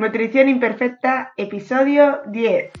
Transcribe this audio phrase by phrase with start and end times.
[0.00, 2.72] Nutrición Imperfecta, episodio 10.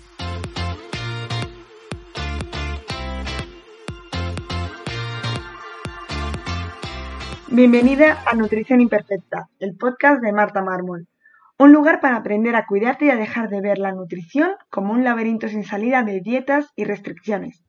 [7.48, 11.08] Bienvenida a Nutrición Imperfecta, el podcast de Marta Mármol.
[11.58, 15.04] Un lugar para aprender a cuidarte y a dejar de ver la nutrición como un
[15.04, 17.62] laberinto sin salida de dietas y restricciones.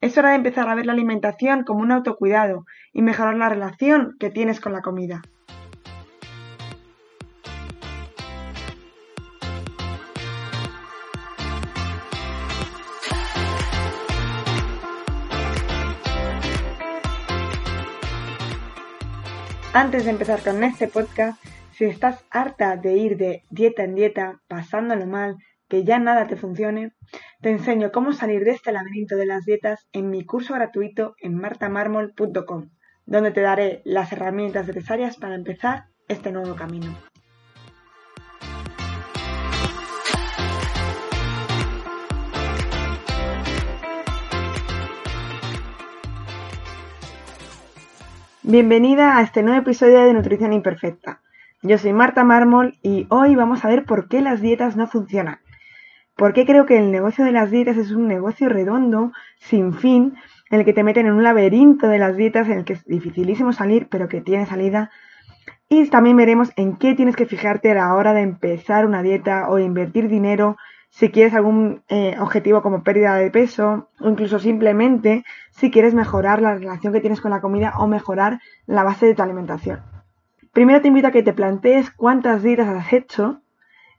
[0.00, 4.16] Es hora de empezar a ver la alimentación como un autocuidado y mejorar la relación
[4.18, 5.22] que tienes con la comida.
[19.72, 21.40] Antes de empezar con este podcast,
[21.70, 25.36] si estás harta de ir de dieta en dieta, pasándolo mal,
[25.68, 26.92] que ya nada te funcione,
[27.40, 31.36] te enseño cómo salir de este laberinto de las dietas en mi curso gratuito en
[31.36, 32.70] martamarmol.com,
[33.06, 36.92] donde te daré las herramientas necesarias para empezar este nuevo camino.
[48.50, 51.20] Bienvenida a este nuevo episodio de Nutrición Imperfecta.
[51.62, 55.38] Yo soy Marta Mármol y hoy vamos a ver por qué las dietas no funcionan.
[56.16, 60.16] ¿Por qué creo que el negocio de las dietas es un negocio redondo, sin fin,
[60.50, 62.84] en el que te meten en un laberinto de las dietas en el que es
[62.86, 64.90] dificilísimo salir, pero que tiene salida?
[65.68, 69.48] Y también veremos en qué tienes que fijarte a la hora de empezar una dieta
[69.48, 70.56] o invertir dinero
[70.90, 76.42] si quieres algún eh, objetivo como pérdida de peso o incluso simplemente si quieres mejorar
[76.42, 79.82] la relación que tienes con la comida o mejorar la base de tu alimentación.
[80.52, 83.40] Primero te invito a que te plantees cuántas dietas has hecho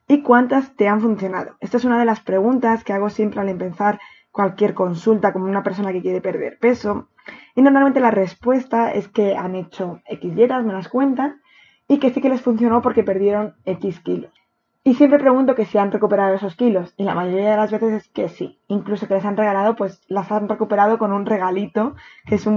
[0.07, 1.55] y cuántas te han funcionado.
[1.61, 3.99] Esta es una de las preguntas que hago siempre al empezar
[4.31, 7.07] cualquier consulta como una persona que quiere perder peso.
[7.55, 11.41] Y normalmente la respuesta es que han hecho X dietas, me las cuentan,
[11.87, 14.40] y que sí que les funcionó porque perdieron X kilos.
[14.83, 16.93] Y siempre pregunto que si han recuperado esos kilos.
[16.97, 18.59] Y la mayoría de las veces es que sí.
[18.67, 22.49] Incluso que les han regalado, pues las han recuperado con un regalito, que es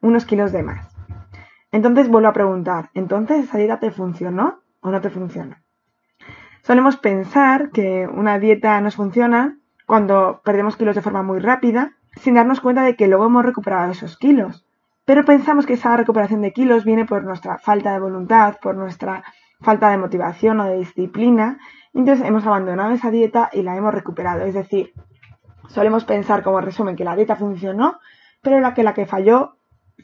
[0.00, 0.88] unos kilos de más.
[1.70, 5.56] Entonces vuelvo a preguntar, ¿entonces esa dieta te funcionó o no te funcionó?
[6.62, 12.34] Solemos pensar que una dieta nos funciona cuando perdemos kilos de forma muy rápida, sin
[12.34, 14.66] darnos cuenta de que luego hemos recuperado esos kilos.
[15.04, 19.24] Pero pensamos que esa recuperación de kilos viene por nuestra falta de voluntad, por nuestra
[19.60, 21.58] falta de motivación o de disciplina,
[21.94, 24.42] entonces hemos abandonado esa dieta y la hemos recuperado.
[24.42, 24.92] Es decir,
[25.68, 27.98] solemos pensar como resumen que la dieta funcionó,
[28.42, 29.56] pero la que la que falló,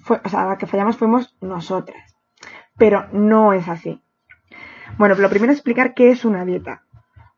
[0.03, 2.17] fue, o sea, la que fallamos fuimos nosotras.
[2.77, 4.03] Pero no es así.
[4.99, 6.83] Bueno, lo primero es explicar qué es una dieta.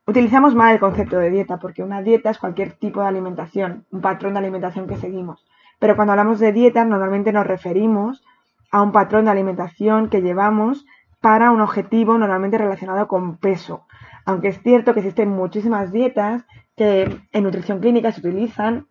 [0.07, 4.01] Utilizamos mal el concepto de dieta porque una dieta es cualquier tipo de alimentación, un
[4.01, 5.45] patrón de alimentación que seguimos.
[5.79, 8.25] Pero cuando hablamos de dieta normalmente nos referimos
[8.71, 10.87] a un patrón de alimentación que llevamos
[11.27, 13.85] para un objetivo normalmente relacionado con peso.
[14.27, 16.45] Aunque es cierto que existen muchísimas dietas
[16.77, 18.87] que en nutrición clínica se utilizan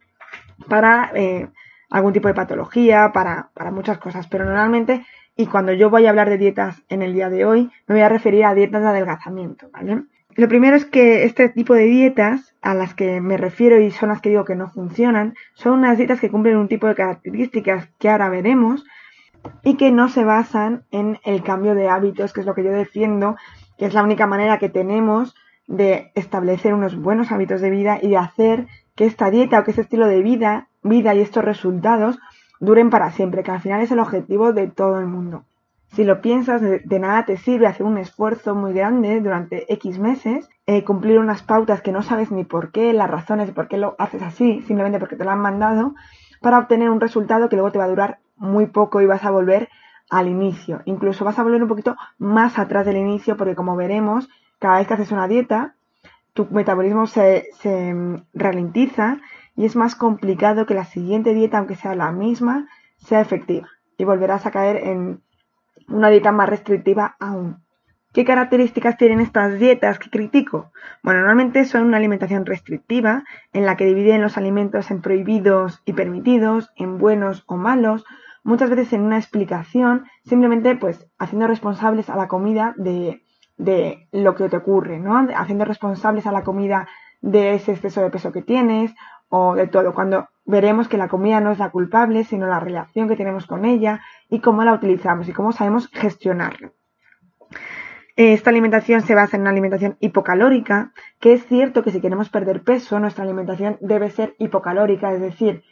[0.68, 1.48] para eh,
[1.90, 5.06] algún tipo de patología, para, muchas cosas, pero normalmente,
[5.38, 8.02] y cuando yo voy a hablar de dietas en el día de hoy, me voy
[8.02, 9.70] a referir a dietas de adelgazamiento.
[10.36, 14.10] Lo primero es que este tipo de dietas a las que me refiero y son
[14.10, 17.88] las que digo que no funcionan, son unas dietas que cumplen un tipo de características
[17.98, 18.84] que ahora veremos,
[19.64, 22.72] y que no se basan en el cambio de hábitos, que es lo que yo
[22.72, 23.36] defiendo,
[23.78, 25.36] que es la única manera que tenemos
[25.68, 29.72] de establecer unos buenos hábitos de vida y de hacer que esta dieta o que
[29.72, 32.20] este estilo de vida, vida y estos resultados
[32.60, 35.44] duren para siempre, que al final es el objetivo de todo el mundo.
[35.94, 40.50] Si lo piensas, de, nada te sirve hacer un esfuerzo muy grande durante X meses,
[40.66, 43.78] eh, cumplir unas pautas que no sabes ni por qué, las razones de por qué
[43.78, 45.96] lo haces así, simplemente porque te lo han mandado,
[46.42, 49.32] para obtener un resultado que luego te va a durar muy poco y vas a
[49.32, 49.70] volver
[50.10, 50.82] al inicio.
[50.86, 54.30] Incluso vas a volver un poquito más atrás del inicio porque como veremos,
[54.60, 55.76] cada vez que haces una dieta,
[56.34, 57.96] tu metabolismo se, se
[58.34, 59.18] ralentiza
[59.56, 62.68] y es más complicado que la siguiente dieta, aunque sea la misma,
[62.98, 63.68] sea efectiva.
[63.98, 65.22] Y volverás a caer en
[65.88, 67.64] una dieta más restrictiva aún.
[68.16, 70.72] ¿Qué características tienen estas dietas que critico?
[71.04, 75.92] Bueno, normalmente son una alimentación restrictiva en la que dividen los alimentos en prohibidos y
[75.92, 78.06] permitidos, en buenos o malos,
[78.46, 83.26] muchas veces en una explicación, simplemente pues haciendo responsables a la comida de
[83.58, 85.28] de lo que te ocurre, ¿no?
[85.36, 86.88] Haciendo responsables a la comida
[87.22, 88.94] de ese exceso de peso que tienes
[89.30, 89.94] o de todo.
[89.94, 93.66] Cuando veremos que la comida no es la culpable, sino la relación que tenemos con
[93.66, 96.74] ella y cómo la utilizamos y cómo sabemos gestionarlo.
[98.18, 102.64] Esta alimentación se basa en una alimentación hipocalórica, que es cierto que si queremos perder
[102.64, 105.64] peso, nuestra alimentación debe ser hipocalórica, es decir,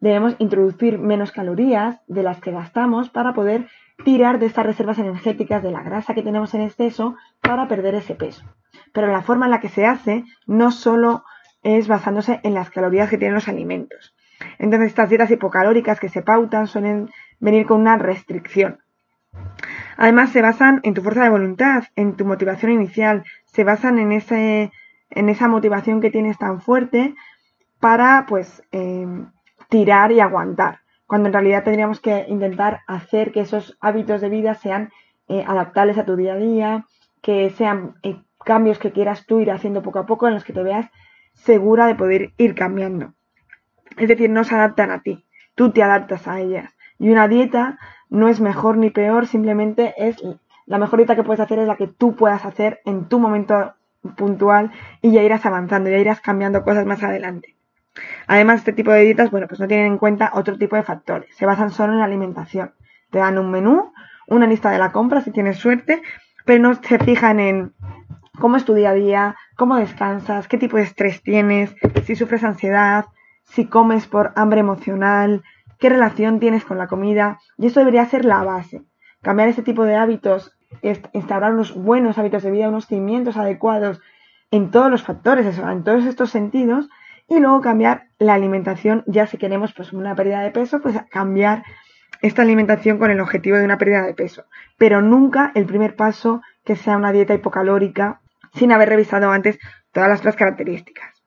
[0.00, 3.68] debemos introducir menos calorías de las que gastamos para poder
[4.04, 8.14] tirar de estas reservas energéticas de la grasa que tenemos en exceso para perder ese
[8.14, 8.44] peso.
[8.92, 11.24] Pero la forma en la que se hace no solo
[11.62, 14.14] es basándose en las calorías que tienen los alimentos.
[14.58, 17.10] Entonces estas dietas hipocalóricas que se pautan suelen
[17.40, 18.78] venir con una restricción.
[19.96, 24.12] Además, se basan en tu fuerza de voluntad, en tu motivación inicial, se basan en,
[24.12, 24.70] ese,
[25.10, 27.14] en esa motivación que tienes tan fuerte
[27.80, 29.30] para, pues, em,
[29.68, 34.54] tirar y aguantar, cuando en realidad tendríamos que intentar hacer que esos hábitos de vida
[34.54, 34.90] sean
[35.28, 36.86] eh, adaptables a tu día a día,
[37.22, 40.52] que sean eh, cambios que quieras tú ir haciendo poco a poco, en los que
[40.52, 40.90] te veas
[41.34, 43.14] segura de poder ir cambiando.
[43.96, 46.74] Es decir, no se adaptan a ti, tú te adaptas a ellas.
[46.98, 47.78] Y una dieta
[48.08, 50.16] no es mejor ni peor, simplemente es
[50.66, 53.74] la mejor dieta que puedes hacer es la que tú puedas hacer en tu momento
[54.16, 54.70] puntual
[55.00, 57.57] y ya irás avanzando, ya irás cambiando cosas más adelante.
[58.26, 61.34] Además, este tipo de dietas, bueno, pues no tienen en cuenta otro tipo de factores,
[61.36, 62.72] se basan solo en la alimentación.
[63.10, 63.92] Te dan un menú,
[64.26, 66.02] una lista de la compra si tienes suerte,
[66.44, 67.74] pero no se fijan en
[68.38, 71.74] cómo es tu día a día, cómo descansas, qué tipo de estrés tienes,
[72.04, 73.06] si sufres ansiedad,
[73.44, 75.42] si comes por hambre emocional,
[75.78, 78.82] qué relación tienes con la comida, y eso debería ser la base.
[79.22, 80.56] Cambiar este tipo de hábitos,
[81.12, 84.00] instaurar unos buenos hábitos de vida, unos cimientos adecuados
[84.50, 86.88] en todos los factores, en todos estos sentidos,
[87.28, 91.62] y luego cambiar la alimentación, ya si queremos pues una pérdida de peso, pues cambiar
[92.22, 94.44] esta alimentación con el objetivo de una pérdida de peso.
[94.78, 98.20] Pero nunca el primer paso que sea una dieta hipocalórica
[98.54, 99.58] sin haber revisado antes
[99.92, 101.22] todas las otras características.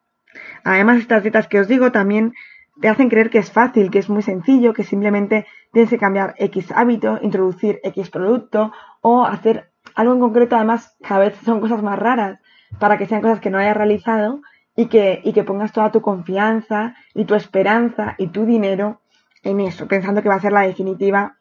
[0.64, 2.34] Además, estas dietas que os digo también
[2.82, 6.34] te hacen creer que es fácil, que es muy sencillo, que simplemente tienes que cambiar
[6.38, 8.72] X hábito, introducir X producto
[9.02, 10.56] o hacer algo en concreto.
[10.56, 12.40] Además, cada vez son cosas más raras
[12.80, 14.42] para que sean cosas que no hayas realizado
[14.76, 19.02] y que, y que pongas toda tu confianza y tu esperanza y tu dinero
[19.44, 21.38] en eso, pensando que va a ser la definitiva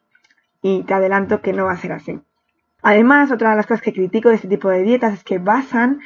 [0.61, 2.19] y te adelanto que no va a ser así.
[2.81, 5.99] Además, otra de las cosas que critico de este tipo de dietas es que basan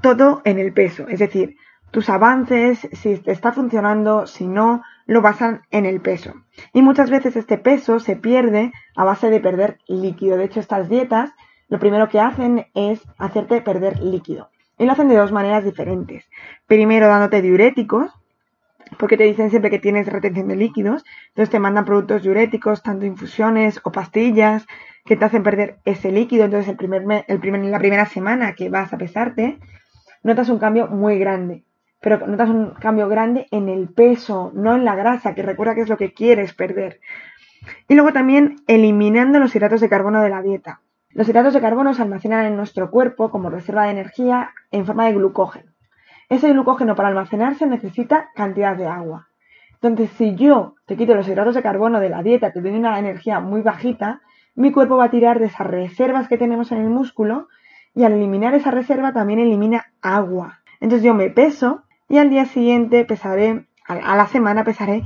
[0.00, 1.56] todo en el peso, es decir,
[1.92, 6.32] tus avances, si te está funcionando, si no, lo basan en el peso.
[6.72, 10.38] Y muchas veces este peso se pierde a base de perder líquido.
[10.38, 11.32] De hecho, estas dietas
[11.68, 14.50] lo primero que hacen es hacerte perder líquido.
[14.78, 16.28] Y lo hacen de dos maneras diferentes.
[16.66, 18.10] Primero dándote diuréticos,
[18.98, 21.04] porque te dicen siempre que tienes retención de líquidos.
[21.28, 24.66] Entonces te mandan productos diuréticos, tanto infusiones o pastillas,
[25.04, 26.44] que te hacen perder ese líquido.
[26.44, 29.58] Entonces el primer, el primer, la primera semana que vas a pesarte,
[30.22, 31.64] notas un cambio muy grande
[32.02, 35.82] pero notas un cambio grande en el peso, no en la grasa, que recuerda que
[35.82, 37.00] es lo que quieres perder.
[37.88, 40.80] Y luego también eliminando los hidratos de carbono de la dieta.
[41.14, 45.06] Los hidratos de carbono se almacenan en nuestro cuerpo como reserva de energía en forma
[45.06, 45.70] de glucógeno.
[46.30, 49.28] Ese glucógeno para almacenarse necesita cantidad de agua.
[49.74, 52.98] Entonces, si yo te quito los hidratos de carbono de la dieta, te doy una
[52.98, 54.22] energía muy bajita,
[54.54, 57.48] mi cuerpo va a tirar de esas reservas que tenemos en el músculo
[57.94, 60.60] y al eliminar esa reserva también elimina agua.
[60.80, 65.04] Entonces yo me peso y al día siguiente pesaré, a la semana pesaré,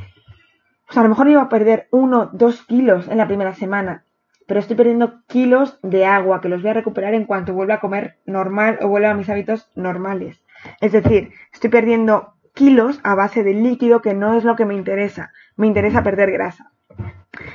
[0.86, 4.04] pues a lo mejor iba a perder uno, dos kilos en la primera semana,
[4.46, 7.80] pero estoy perdiendo kilos de agua que los voy a recuperar en cuanto vuelva a
[7.80, 10.42] comer normal o vuelva a mis hábitos normales.
[10.80, 14.74] Es decir, estoy perdiendo kilos a base de líquido que no es lo que me
[14.74, 15.32] interesa.
[15.56, 16.72] Me interesa perder grasa.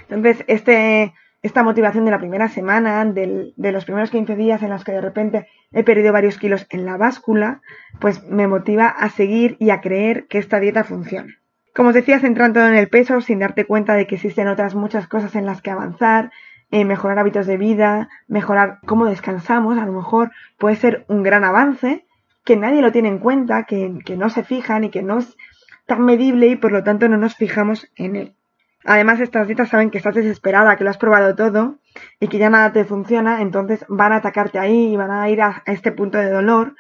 [0.10, 4.84] Entonces, este, esta motivación de la primera semana, de los primeros 15 días en los
[4.84, 7.62] que de repente he perdido varios kilos en la báscula,
[8.00, 11.34] pues me motiva a seguir y a creer que esta dieta funciona.
[11.74, 15.08] Como os decía, centrando en el peso sin darte cuenta de que existen otras muchas
[15.08, 16.32] cosas en las que avanzar,
[16.72, 21.44] eh, mejorar hábitos de vida, mejorar cómo descansamos, a lo mejor puede ser un gran
[21.44, 22.06] avance
[22.44, 25.38] que nadie lo tiene en cuenta, que, no se fijan y que no es
[25.86, 28.36] tan medible y por lo tanto no nos fijamos en él.
[28.84, 31.78] Además, estas dietas saben que estás desesperada, que lo has probado todo
[32.20, 35.42] y que ya nada te funciona, entonces van a atacarte ahí y van a ir
[35.42, 36.76] a, este punto de dolor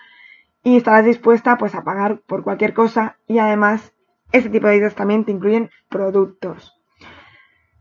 [0.63, 3.93] y estarás dispuesta pues a pagar por cualquier cosa y además
[4.31, 6.80] este tipo de dietas también te incluyen productos.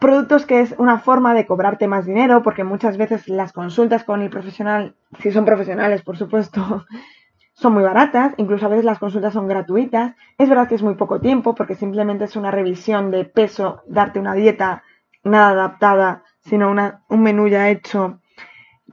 [0.01, 4.23] Productos que es una forma de cobrarte más dinero porque muchas veces las consultas con
[4.23, 6.87] el profesional, si son profesionales por supuesto,
[7.53, 10.15] son muy baratas, incluso a veces las consultas son gratuitas.
[10.39, 14.19] Es verdad que es muy poco tiempo porque simplemente es una revisión de peso, darte
[14.19, 14.85] una dieta
[15.23, 18.21] nada adaptada, sino un menú ya hecho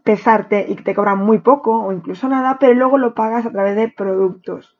[0.04, 3.78] pesarte y te cobran muy poco o incluso nada, pero luego lo pagas a través
[3.78, 4.77] de productos.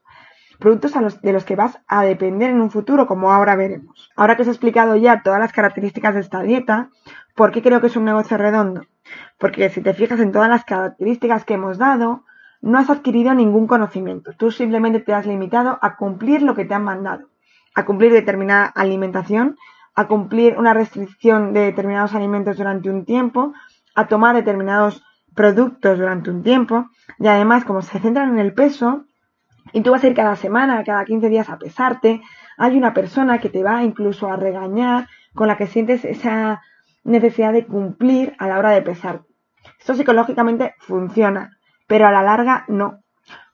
[0.60, 4.10] Productos de los que vas a depender en un futuro, como ahora veremos.
[4.16, 6.90] Ahora que os he explicado ya todas las características de esta dieta,
[7.36, 8.82] ¿por qué creo que es un negocio redondo?
[9.38, 12.24] Porque si te fijas en todas las características que hemos dado,
[12.62, 14.32] no has adquirido ningún conocimiento.
[14.38, 17.30] Tú simplemente te has limitado a cumplir lo que te han mandado,
[17.76, 19.58] a cumplir determinada alimentación,
[19.94, 23.54] a cumplir una restricción de determinados alimentos durante un tiempo,
[23.96, 25.04] a tomar determinados
[25.36, 29.06] productos durante un tiempo y además como se centran en el peso
[29.74, 32.22] y tú vas a ir cada semana, cada 15 días a pesarte,
[32.58, 36.62] hay una persona que te va incluso a regañar con la que sientes esa
[37.04, 39.22] necesidad de cumplir a la hora de pesar.
[39.80, 41.58] Esto psicológicamente funciona,
[41.88, 43.00] pero a la larga no.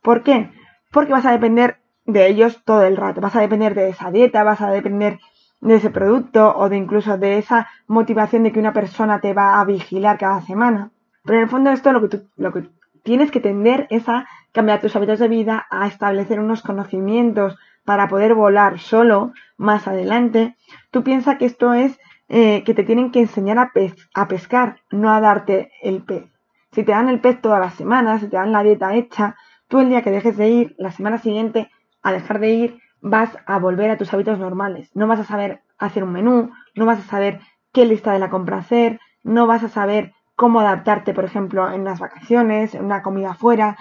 [0.02, 0.52] ¿Por qué?
[0.92, 4.44] Porque vas a depender de ellos todo el rato, vas a depender de esa dieta,
[4.44, 5.20] vas a depender
[5.62, 9.60] de ese producto o de incluso de esa motivación de que una persona te va
[9.60, 10.92] a vigilar cada semana.
[11.24, 12.70] Pero en el fondo esto lo que, tú, lo que
[13.04, 18.08] tienes que tender es a cambiar tus hábitos de vida, a establecer unos conocimientos para
[18.08, 20.56] poder volar solo más adelante.
[20.92, 23.72] Tú piensas que esto es eh, que te tienen que enseñar a,
[24.14, 26.26] a pescar, no a darte el pez.
[26.72, 29.36] Si te dan el pez todas las semanas, si te dan la dieta hecha,
[29.68, 31.70] tú el día que dejes de ir, la semana siguiente,
[32.02, 34.90] a dejar de ir, vas a volver a tus hábitos normales.
[34.94, 37.42] No vas a saber hacer un menú, no vas a saber
[37.74, 41.82] qué lista de la compra hacer, no vas a saber cómo adaptarte, por ejemplo, en
[41.82, 43.78] unas vacaciones, en una comida fuera.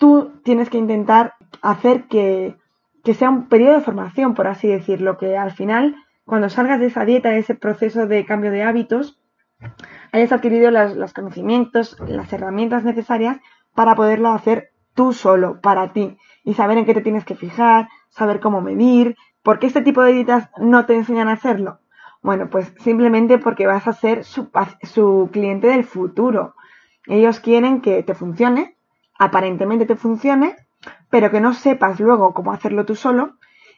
[0.00, 2.56] Tú tienes que intentar hacer que,
[3.04, 7.04] sea un periodo de formación, por así decirlo, que al final, cuando salgas de esa
[7.04, 9.20] dieta, de ese proceso de cambio de hábitos,
[10.10, 13.40] hayas adquirido los, conocimientos, las herramientas necesarias
[13.74, 17.90] para poderlo hacer tú solo, para ti, y saber en qué te tienes que fijar,
[18.08, 21.80] saber cómo medir, ¿por qué este tipo de dietas no te enseñan a hacerlo?
[22.22, 24.48] Bueno, pues simplemente porque vas a ser su,
[24.82, 26.54] su cliente del futuro.
[27.06, 28.78] Ellos quieren que te funcione,
[29.20, 30.56] aparentemente te funcione,
[31.10, 33.34] pero que no sepas luego cómo hacerlo tú solo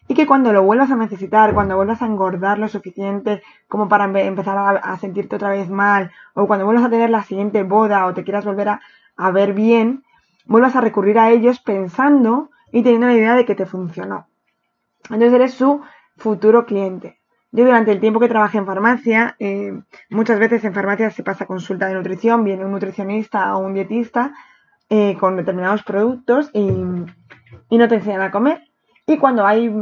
[0.07, 4.05] y que cuando lo vuelvas a necesitar, cuando vuelvas a engordar lo suficiente como para
[4.05, 8.15] empezar a, sentirte otra vez mal, o cuando vuelvas a tener la siguiente boda o
[8.15, 8.81] te quieras volver a,
[9.17, 10.05] a ver bien,
[10.47, 14.29] vuelvas a recurrir a ellos pensando y teniendo la idea de que te funcionó.
[15.05, 15.83] Entonces eres su
[16.19, 17.19] futuro cliente.
[17.51, 19.73] Yo durante el tiempo que trabajé en farmacia, eh,
[20.09, 24.33] muchas veces en farmacia se pasa consulta de nutrición, viene un nutricionista o un dietista
[24.95, 28.61] eh, con determinados productos y, no te enseñan a comer.
[29.07, 29.75] Y cuando hay,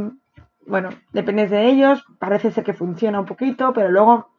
[0.65, 4.29] bueno, dependes de ellos, parece ser que funciona un poquito, pero luego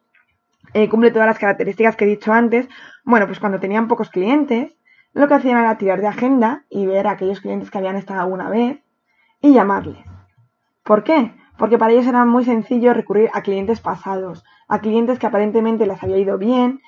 [0.73, 2.67] eh, cumple todas las características que he dicho antes.
[3.05, 4.75] Bueno, pues cuando tenían pocos clientes,
[5.13, 8.21] lo que hacían era tirar de agenda y ver a aquellos clientes que habían estado
[8.21, 8.79] alguna vez
[9.41, 9.99] y llamarles.
[10.83, 11.33] ¿Por qué?
[11.57, 16.01] porque para ellos era muy sencillo recurrir a clientes pasados, a clientes que aparentemente les
[16.01, 16.81] había ido bien,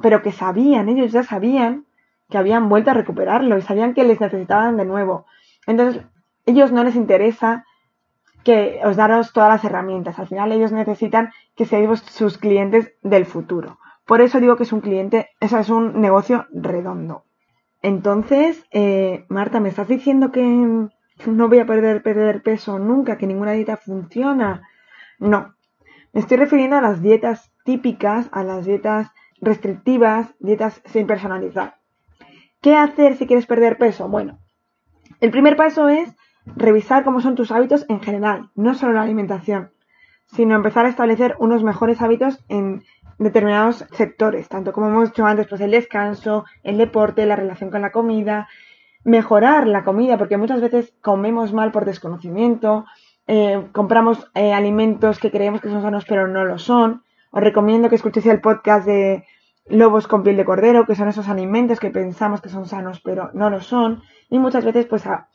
[0.00, 1.86] pero que sabían, ellos ya sabían
[2.32, 5.26] que habían vuelto a recuperarlo y sabían que les necesitaban de nuevo.
[5.66, 6.02] Entonces,
[6.46, 7.64] ellos no les interesa
[8.42, 10.18] que os daros todas las herramientas.
[10.18, 13.78] Al final ellos necesitan que seáis sus clientes del futuro.
[14.06, 17.24] Por eso digo que es un cliente, eso es un negocio redondo.
[17.82, 20.42] Entonces, eh, Marta, ¿me estás diciendo que,
[21.26, 24.66] no voy a perder, perder peso nunca, que ninguna dieta funciona.
[25.18, 25.54] No,
[26.12, 29.10] me estoy refiriendo a las dietas típicas, a las dietas
[29.40, 31.81] restrictivas, dietas sin personalizar.
[32.62, 34.08] ¿Qué hacer si quieres perder peso?
[34.08, 34.38] Bueno,
[35.20, 36.14] el primer paso es
[36.46, 39.72] revisar cómo son tus hábitos en general, no solo la alimentación,
[40.26, 42.84] sino empezar a establecer unos mejores hábitos en
[43.18, 47.82] determinados sectores, tanto como hemos dicho antes, pues el descanso, el deporte, la relación con
[47.82, 48.48] la comida,
[49.02, 52.84] mejorar la comida, porque muchas veces comemos mal por desconocimiento,
[53.26, 57.02] eh, compramos eh, alimentos que creemos que son sanos pero no lo son.
[57.32, 59.24] Os recomiendo que escuchéis el podcast de
[59.66, 63.30] lobos con piel de cordero, que son esos alimentos que pensamos que son sanos pero
[63.34, 64.02] no lo son.
[64.28, 65.28] Y muchas veces pues a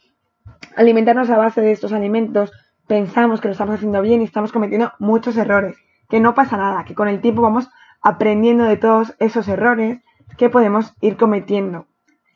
[0.75, 2.51] alimentarnos a base de estos alimentos
[2.87, 5.77] pensamos que lo estamos haciendo bien y estamos cometiendo muchos errores.
[6.09, 7.69] Que no pasa nada, que con el tiempo vamos
[8.01, 9.99] aprendiendo de todos esos errores
[10.37, 11.87] que podemos ir cometiendo.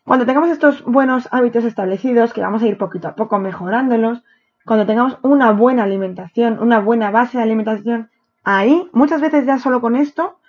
[0.03, 4.23] Cuando tengamos estos buenos hábitos establecidos, que vamos a ir poquito a poco mejorándolos,
[4.65, 8.09] cuando tengamos una buena alimentación, una buena base de alimentación,
[8.43, 10.39] ahí muchas veces ya solo con esto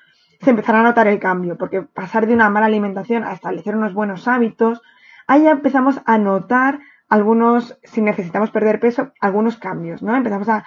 [0.42, 3.94] se empezará a notar el cambio, porque pasar de una mala alimentación a establecer unos
[3.94, 4.82] buenos hábitos,
[5.28, 10.16] ahí ya empezamos a notar algunos, si necesitamos perder peso, algunos cambios, ¿no?
[10.16, 10.64] Empezamos a,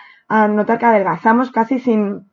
[0.48, 2.32] notar que adelgazamos casi sin,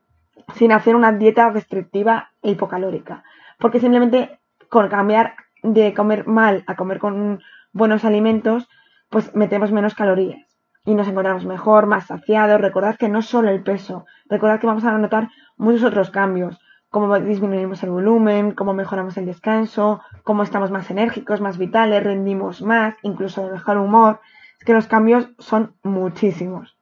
[0.54, 3.24] sin hacer una dieta restrictiva e hipocalórica,
[3.58, 8.68] porque simplemente con cambiar de comer mal a comer con buenos alimentos,
[9.10, 10.40] pues metemos menos calorías
[10.84, 12.60] y nos encontramos mejor, más saciados.
[12.60, 16.58] Recordad que no solo el peso, recordad que vamos a notar muchos otros cambios,
[16.92, 22.60] cómo disminuimos el volumen, cómo mejoramos el descanso, cómo estamos más enérgicos, más vitales, rendimos
[22.60, 24.20] más, incluso de mejor humor.
[24.58, 26.76] Es que los cambios son muchísimos.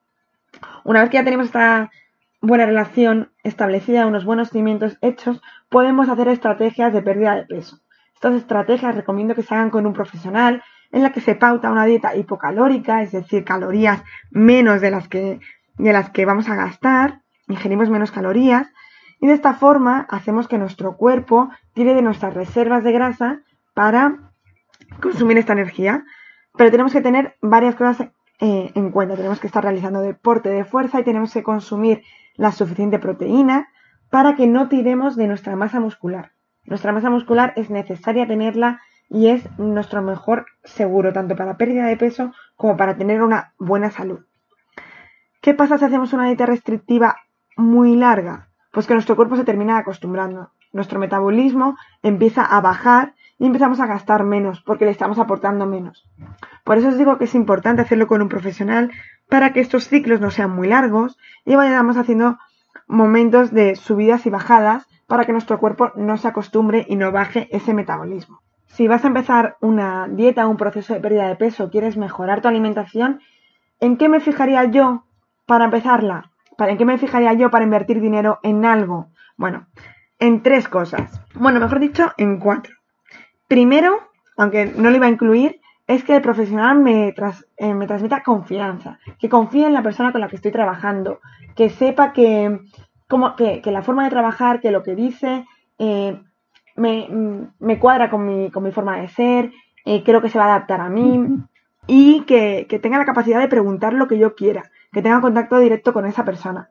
[0.83, 1.91] Una vez que ya tenemos esta
[2.41, 7.79] buena relación establecida, unos buenos cimientos hechos, podemos hacer estrategias de pérdida de peso.
[8.13, 11.85] Estas estrategias recomiendo que se hagan con un profesional en la que se pauta una
[11.85, 15.39] dieta hipocalórica, es decir, calorías menos de las que,
[15.77, 18.67] de las que vamos a gastar, ingerimos menos calorías,
[19.21, 23.41] y de esta forma hacemos que nuestro cuerpo tire de nuestras reservas de grasa
[23.75, 24.31] para
[24.99, 26.03] consumir esta energía.
[26.57, 28.09] Pero tenemos que tener varias cosas
[28.39, 29.15] eh, en cuenta.
[29.15, 32.01] Tenemos que estar realizando deporte de fuerza y tenemos que consumir
[32.35, 33.69] la suficiente proteína
[34.09, 36.31] para que no tiremos de nuestra masa muscular.
[36.65, 41.97] Nuestra masa muscular es necesaria tenerla y es nuestro mejor seguro, tanto para pérdida de
[41.97, 44.25] peso como para tener una buena salud.
[45.41, 47.17] ¿Qué pasa si hacemos una dieta restrictiva
[47.55, 48.50] muy larga?
[48.71, 50.51] Pues que nuestro cuerpo se termina acostumbrando.
[50.73, 56.07] Nuestro metabolismo empieza a bajar y empezamos a gastar menos porque le estamos aportando menos.
[56.63, 58.91] Por eso os digo que es importante hacerlo con un profesional
[59.29, 62.37] para que estos ciclos no sean muy largos y vayamos haciendo
[62.87, 67.49] momentos de subidas y bajadas para que nuestro cuerpo no se acostumbre y no baje
[67.51, 68.41] ese metabolismo.
[68.67, 72.47] Si vas a empezar una dieta, un proceso de pérdida de peso, quieres mejorar tu
[72.47, 73.19] alimentación,
[73.81, 75.03] ¿en qué me fijaría yo
[75.45, 76.30] para empezarla?
[76.69, 79.07] ¿En qué me fijaría yo para invertir dinero en algo?
[79.37, 79.67] Bueno,
[80.19, 81.21] en tres cosas.
[81.33, 82.75] Bueno, mejor dicho, en cuatro.
[83.47, 83.99] Primero,
[84.37, 87.13] aunque no lo iba a incluir, es que el profesional me,
[87.57, 91.19] eh, me transmita confianza, que confíe en la persona con la que estoy trabajando,
[91.55, 92.59] que sepa que,
[93.09, 95.45] como, que, la forma de trabajar, que lo que dice
[95.79, 96.21] eh,
[96.75, 99.51] me, cuadra con mi, con mi, forma de ser,
[99.83, 101.27] eh, creo que se va a adaptar a mí
[101.87, 105.59] y que, que tenga la capacidad de preguntar lo que yo quiera que tenga contacto
[105.59, 106.69] directo con esa persona.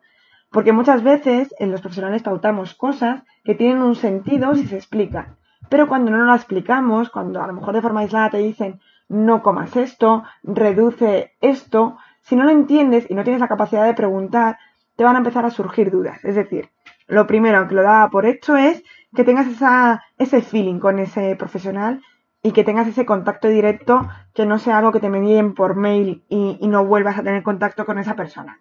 [0.51, 5.37] Porque muchas veces en los profesionales pautamos cosas que tienen un sentido si se explican.
[5.69, 9.43] Pero cuando no lo explicamos, cuando a lo mejor de forma aislada te dicen no
[9.43, 14.59] comas esto, reduce esto, si no lo entiendes y no tienes la capacidad de preguntar,
[14.97, 16.25] te van a empezar a surgir dudas.
[16.25, 16.71] Es decir,
[17.07, 18.83] lo primero que lo da por hecho es
[19.15, 22.03] que tengas esa, ese feeling con ese profesional
[22.43, 26.25] y que tengas ese contacto directo, que no sea algo que te envíen por mail
[26.29, 28.61] y, no vuelvas a tener contacto con esa persona.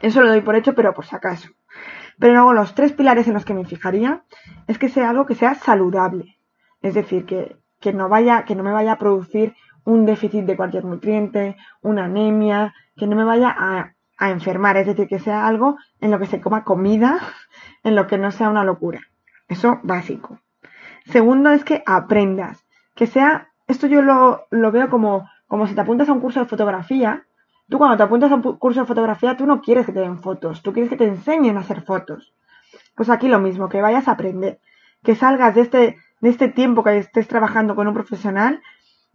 [0.00, 1.48] Eso lo doy por hecho, pero por si acaso.
[2.18, 4.22] Pero luego los tres pilares en los que me fijaría
[4.68, 6.38] es que sea algo que sea saludable.
[6.80, 10.84] Es decir, que, no vaya, que no me vaya a producir un déficit de cualquier
[10.84, 14.76] nutriente, una anemia, que no me vaya a, a enfermar.
[14.76, 17.18] Es decir, que sea algo en lo que se coma comida,
[17.82, 19.00] en lo que no sea una locura.
[19.48, 20.38] Eso básico.
[21.06, 26.08] Segundo es que aprendas que sea, esto yo lo, veo como, como si te apuntas
[26.08, 27.26] a un curso de fotografía.
[27.68, 30.18] Tú cuando te apuntas a un curso de fotografía, tú no quieres que te den
[30.18, 32.34] fotos, tú quieres que te enseñen a hacer fotos.
[32.94, 34.60] Pues aquí lo mismo, que vayas a aprender,
[35.02, 38.62] que salgas de este, de este tiempo que estés trabajando con un profesional,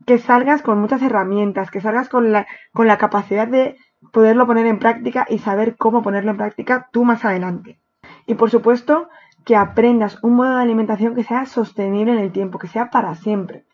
[0.05, 3.77] que salgas con muchas herramientas, que salgas con la, con la capacidad de
[4.11, 7.79] poderlo poner en práctica y saber cómo ponerlo en práctica tú más adelante.
[8.25, 9.09] Y por supuesto,
[9.45, 13.15] que aprendas un modo de alimentación que sea sostenible en el tiempo, que sea para
[13.15, 13.66] siempre.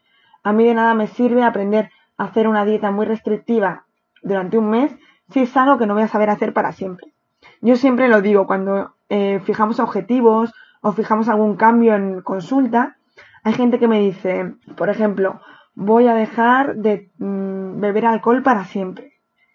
[0.43, 3.86] A mí de nada me sirve aprender a hacer una dieta muy restrictiva
[4.21, 4.95] durante un mes
[5.29, 7.13] si es algo que no voy a saber hacer para siempre.
[7.62, 12.97] Yo siempre lo digo, cuando eh, fijamos objetivos o fijamos algún cambio en consulta,
[13.43, 15.41] hay gente que me dice, por ejemplo,
[15.75, 19.13] voy a dejar de mm, beber alcohol para siempre.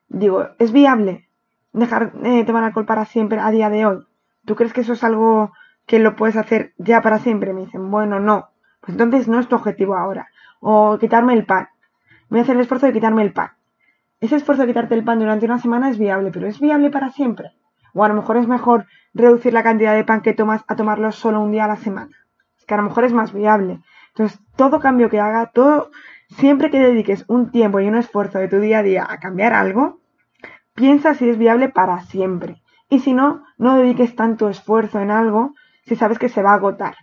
[0.09, 1.29] Digo, ¿es viable
[1.73, 4.07] dejar de tomar alcohol para siempre a día de hoy?
[4.45, 5.53] ¿Tú crees que eso es algo
[5.89, 7.53] que lo puedes hacer ya para siempre.
[7.53, 8.51] Me dicen, bueno, no.
[8.81, 10.29] Pues entonces no es tu objetivo ahora.
[10.61, 11.69] O quitarme el pan.
[12.29, 13.53] Voy a hacer el esfuerzo de quitarme el pan.
[14.21, 17.11] Ese esfuerzo de quitarte el pan durante una semana es viable, pero ¿es viable para
[17.11, 17.53] siempre?
[17.95, 21.13] O a lo mejor es mejor reducir la cantidad de pan que tomas a tomarlo
[21.13, 22.17] solo un día a la semana.
[22.59, 23.81] Es que a lo mejor es más viable.
[24.09, 25.91] Entonces, todo cambio que haga, todo,
[26.29, 29.53] siempre que dediques un tiempo y un esfuerzo de tu día a día a cambiar
[29.53, 30.01] algo,
[30.75, 32.63] piensa si es viable para siempre.
[32.89, 35.55] Y si no, no dediques tanto esfuerzo en algo
[35.87, 36.97] si sabes que se va a agotar.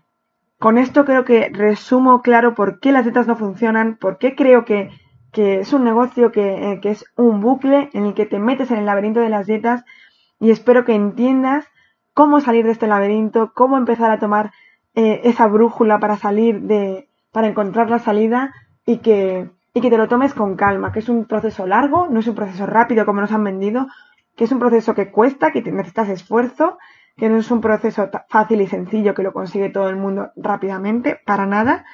[0.60, 4.66] Con esto creo que resumo claro por qué las dietas no funcionan, por qué creo
[4.66, 4.90] que,
[5.34, 8.86] es un negocio eh, que, es un bucle en el que te metes en el
[8.86, 9.84] laberinto de las dietas
[10.40, 11.68] y espero que entiendas
[12.14, 14.52] cómo salir de este laberinto, cómo empezar a tomar
[14.94, 18.54] eh, esa brújula para salir de, para encontrar la salida
[18.86, 22.22] y que, y que te lo tomes con calma, que es un proceso largo, no
[22.22, 23.88] es un proceso rápido como nos han vendido,
[24.38, 26.78] que es un proceso que cuesta, que necesitas esfuerzo
[27.18, 31.20] que no es un proceso fácil y sencillo que lo consigue todo el mundo rápidamente,
[31.26, 31.86] para nada.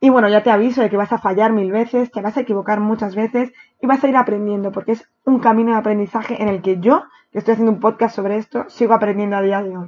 [0.00, 2.40] Y bueno, ya te aviso de que vas a fallar mil veces, te vas a
[2.40, 6.48] equivocar muchas veces y vas a ir aprendiendo, porque es un camino de aprendizaje en
[6.48, 9.76] el que yo, que estoy haciendo un podcast sobre esto, sigo aprendiendo a día de
[9.76, 9.86] hoy.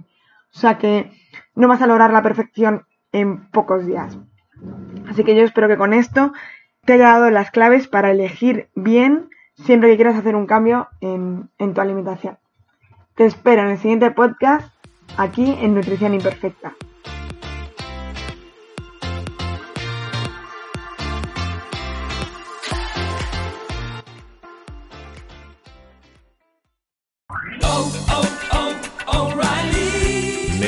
[0.55, 1.13] O sea que
[1.55, 4.19] no vas a lograr la perfección en pocos días.
[5.09, 6.33] Así que yo espero que con esto
[6.85, 11.51] te haya dado las claves para elegir bien siempre que quieras hacer un cambio en,
[11.59, 12.39] en tu alimentación.
[13.19, 14.73] Te espero en el siguiente podcast
[15.17, 16.77] aquí en Nutrición Imperfecta.